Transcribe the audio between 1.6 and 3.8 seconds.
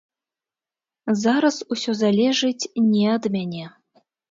усё залежыць не ад мяне.